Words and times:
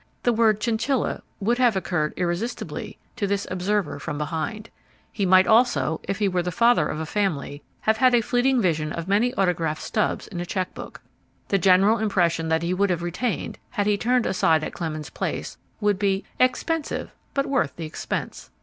The 0.23 0.33
word 0.33 0.59
chinchilla 0.59 1.21
would 1.39 1.59
have 1.59 1.75
occurred 1.75 2.15
irresistibly 2.17 2.97
to 3.17 3.27
this 3.27 3.45
observer 3.51 3.99
from 3.99 4.17
behind; 4.17 4.71
he 5.11 5.27
might 5.27 5.45
also, 5.45 5.99
if 6.07 6.17
he 6.17 6.27
were 6.27 6.41
the 6.41 6.49
father 6.51 6.87
of 6.87 6.99
a 6.99 7.05
family, 7.05 7.61
have 7.81 7.97
had 7.97 8.15
a 8.15 8.21
fleeting 8.21 8.59
vision 8.59 8.91
of 8.91 9.07
many 9.07 9.31
autographed 9.35 9.83
stubs 9.83 10.27
in 10.27 10.39
a 10.39 10.45
check 10.47 10.73
book. 10.73 11.03
The 11.49 11.59
general 11.59 11.99
impression 11.99 12.47
that 12.47 12.63
he 12.63 12.73
would 12.73 12.89
have 12.89 13.03
retained, 13.03 13.59
had 13.69 13.85
he 13.85 13.95
turned 13.95 14.25
aside 14.25 14.63
at 14.63 14.73
Clemens 14.73 15.11
Place, 15.11 15.59
would 15.79 15.99
be 15.99 16.23
"expensive, 16.39 17.13
but 17.35 17.45
worth 17.45 17.75
the 17.75 17.85
expense." 17.85 18.49